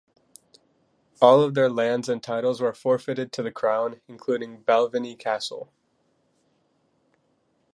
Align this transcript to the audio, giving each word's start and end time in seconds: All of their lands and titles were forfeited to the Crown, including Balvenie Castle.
All 1.21 1.43
of 1.43 1.53
their 1.53 1.69
lands 1.69 2.09
and 2.09 2.23
titles 2.23 2.59
were 2.59 2.73
forfeited 2.73 3.31
to 3.33 3.43
the 3.43 3.51
Crown, 3.51 4.01
including 4.07 4.63
Balvenie 4.63 5.15
Castle. 5.19 5.71